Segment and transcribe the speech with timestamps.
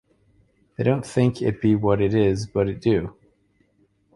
[0.75, 3.15] They don't think it be what it is but it do.